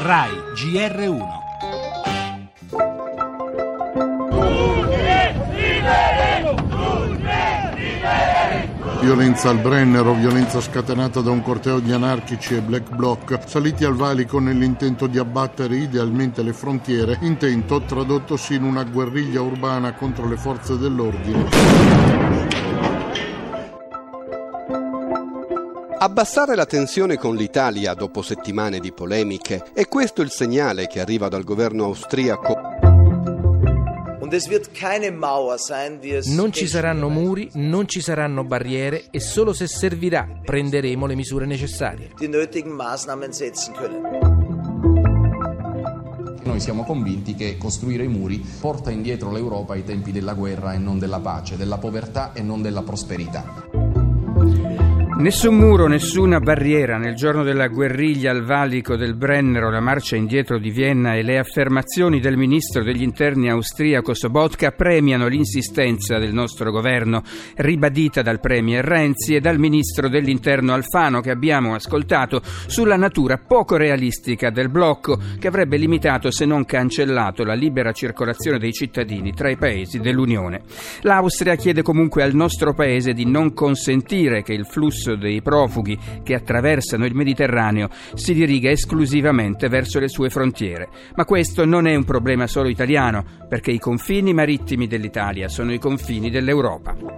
RAI 0.00 0.30
GR1 0.54 1.26
Violenza 9.00 9.50
al 9.50 9.58
Brennero, 9.58 10.14
violenza 10.14 10.60
scatenata 10.60 11.20
da 11.20 11.30
un 11.30 11.42
corteo 11.42 11.80
di 11.80 11.90
anarchici 11.90 12.54
e 12.54 12.60
black 12.60 12.94
bloc 12.94 13.40
saliti 13.44 13.84
al 13.84 13.94
valico 13.94 14.38
nell'intento 14.38 15.08
di 15.08 15.18
abbattere 15.18 15.76
idealmente 15.76 16.44
le 16.44 16.52
frontiere, 16.52 17.18
intento 17.22 17.80
tradottosi 17.80 18.54
in 18.54 18.62
una 18.62 18.84
guerriglia 18.84 19.40
urbana 19.40 19.94
contro 19.94 20.28
le 20.28 20.36
forze 20.36 20.78
dell'ordine. 20.78 22.97
Abbassare 26.00 26.54
la 26.54 26.64
tensione 26.64 27.16
con 27.16 27.34
l'Italia 27.34 27.92
dopo 27.92 28.22
settimane 28.22 28.78
di 28.78 28.92
polemiche, 28.92 29.64
è 29.74 29.86
questo 29.86 30.22
il 30.22 30.30
segnale 30.30 30.86
che 30.86 31.00
arriva 31.00 31.26
dal 31.26 31.42
governo 31.42 31.86
austriaco? 31.86 32.56
Non 36.26 36.52
ci 36.52 36.68
saranno 36.68 37.08
muri, 37.08 37.50
non 37.54 37.88
ci 37.88 38.00
saranno 38.00 38.44
barriere 38.44 39.06
e 39.10 39.18
solo 39.18 39.52
se 39.52 39.66
servirà 39.66 40.28
prenderemo 40.44 41.04
le 41.04 41.16
misure 41.16 41.46
necessarie. 41.46 42.12
Noi 46.44 46.60
siamo 46.60 46.84
convinti 46.84 47.34
che 47.34 47.56
costruire 47.58 48.04
i 48.04 48.08
muri 48.08 48.38
porta 48.60 48.92
indietro 48.92 49.32
l'Europa 49.32 49.72
ai 49.72 49.82
tempi 49.82 50.12
della 50.12 50.34
guerra 50.34 50.74
e 50.74 50.78
non 50.78 51.00
della 51.00 51.18
pace, 51.18 51.56
della 51.56 51.78
povertà 51.78 52.32
e 52.34 52.42
non 52.42 52.62
della 52.62 52.82
prosperità. 52.82 53.67
Nessun 55.18 55.56
muro, 55.56 55.88
nessuna 55.88 56.38
barriera. 56.38 56.96
Nel 56.96 57.16
giorno 57.16 57.42
della 57.42 57.66
guerriglia 57.66 58.30
al 58.30 58.44
valico 58.44 58.94
del 58.94 59.16
Brennero, 59.16 59.68
la 59.68 59.80
marcia 59.80 60.14
indietro 60.14 60.60
di 60.60 60.70
Vienna 60.70 61.16
e 61.16 61.24
le 61.24 61.38
affermazioni 61.38 62.20
del 62.20 62.36
ministro 62.36 62.84
degli 62.84 63.02
interni 63.02 63.50
austriaco 63.50 64.14
Sobotka 64.14 64.70
premiano 64.70 65.26
l'insistenza 65.26 66.18
del 66.18 66.32
nostro 66.32 66.70
governo, 66.70 67.24
ribadita 67.56 68.22
dal 68.22 68.38
premier 68.38 68.84
Renzi 68.84 69.34
e 69.34 69.40
dal 69.40 69.58
ministro 69.58 70.08
dell'interno 70.08 70.72
Alfano, 70.72 71.20
che 71.20 71.32
abbiamo 71.32 71.74
ascoltato, 71.74 72.40
sulla 72.68 72.96
natura 72.96 73.38
poco 73.38 73.76
realistica 73.76 74.50
del 74.50 74.68
blocco, 74.68 75.18
che 75.40 75.48
avrebbe 75.48 75.78
limitato, 75.78 76.30
se 76.30 76.44
non 76.44 76.64
cancellato, 76.64 77.42
la 77.42 77.54
libera 77.54 77.90
circolazione 77.90 78.60
dei 78.60 78.72
cittadini 78.72 79.34
tra 79.34 79.50
i 79.50 79.56
paesi 79.56 79.98
dell'Unione. 79.98 80.62
L'Austria 81.00 81.56
chiede 81.56 81.82
comunque 81.82 82.22
al 82.22 82.36
nostro 82.36 82.72
paese 82.72 83.14
di 83.14 83.26
non 83.26 83.52
consentire 83.52 84.44
che 84.44 84.52
il 84.52 84.64
flusso 84.64 85.06
flusso 85.08 85.16
dei 85.16 85.40
profughi 85.40 85.98
che 86.22 86.34
attraversano 86.34 87.06
il 87.06 87.14
Mediterraneo 87.14 87.88
si 88.14 88.34
diriga 88.34 88.70
esclusivamente 88.70 89.68
verso 89.68 89.98
le 89.98 90.08
sue 90.08 90.28
frontiere. 90.28 90.88
Ma 91.14 91.24
questo 91.24 91.64
non 91.64 91.86
è 91.86 91.94
un 91.94 92.04
problema 92.04 92.46
solo 92.46 92.68
italiano, 92.68 93.24
perché 93.48 93.70
i 93.70 93.78
confini 93.78 94.34
marittimi 94.34 94.86
dell'Italia 94.86 95.48
sono 95.48 95.72
i 95.72 95.78
confini 95.78 96.30
dell'Europa. 96.30 97.17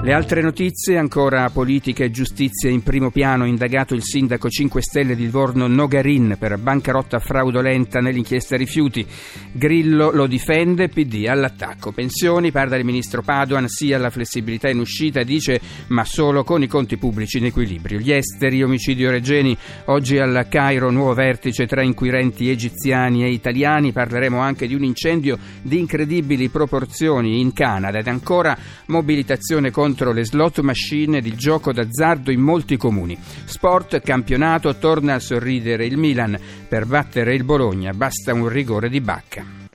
Le 0.00 0.12
altre 0.12 0.42
notizie, 0.42 0.96
ancora 0.96 1.50
politica 1.50 2.04
e 2.04 2.12
giustizia 2.12 2.70
in 2.70 2.84
primo 2.84 3.10
piano, 3.10 3.44
indagato 3.44 3.94
il 3.94 4.04
sindaco 4.04 4.48
5 4.48 4.80
Stelle 4.80 5.16
di 5.16 5.24
Livorno 5.24 5.66
Nogarin 5.66 6.36
per 6.38 6.56
bancarotta 6.56 7.18
fraudolenta 7.18 7.98
nell'inchiesta 8.00 8.56
rifiuti. 8.56 9.04
Grillo 9.52 10.12
lo 10.12 10.28
difende, 10.28 10.88
PD 10.88 11.26
all'attacco. 11.26 11.90
Pensioni, 11.90 12.52
parla 12.52 12.76
il 12.76 12.84
ministro 12.84 13.22
Padoan, 13.22 13.66
sia 13.66 13.98
la 13.98 14.08
flessibilità 14.08 14.68
in 14.68 14.78
uscita, 14.78 15.24
dice 15.24 15.60
ma 15.88 16.04
solo 16.04 16.44
con 16.44 16.62
i 16.62 16.68
conti 16.68 16.96
pubblici 16.96 17.38
in 17.38 17.46
equilibrio. 17.46 17.98
Gli 17.98 18.12
esteri, 18.12 18.62
omicidio 18.62 19.10
Regeni, 19.10 19.54
oggi 19.86 20.16
al 20.16 20.46
Cairo 20.48 20.92
nuovo 20.92 21.12
vertice 21.12 21.66
tra 21.66 21.82
inquirenti 21.82 22.48
egiziani 22.48 23.24
e 23.24 23.30
italiani, 23.30 23.90
parleremo 23.90 24.38
anche 24.38 24.68
di 24.68 24.76
un 24.76 24.84
incendio 24.84 25.36
di 25.60 25.80
incredibili 25.80 26.48
proporzioni 26.48 27.40
in 27.40 27.52
Canada 27.52 27.98
ed 27.98 28.06
ancora 28.06 28.56
mobilitazione 28.86 29.72
contro 29.72 29.86
contro 29.88 30.12
le 30.12 30.22
slot 30.22 30.60
machine 30.60 31.16
ed 31.16 31.26
il 31.26 31.36
gioco 31.36 31.72
d'azzardo 31.72 32.30
in 32.30 32.40
molti 32.40 32.76
comuni. 32.76 33.16
Sport, 33.46 34.02
campionato, 34.02 34.76
torna 34.76 35.14
a 35.14 35.18
sorridere 35.18 35.86
il 35.86 35.96
Milan. 35.96 36.38
Per 36.68 36.84
battere 36.84 37.34
il 37.34 37.44
Bologna 37.44 37.92
basta 37.94 38.34
un 38.34 38.48
rigore 38.48 38.90
di 38.90 39.00
bacca. 39.00 39.67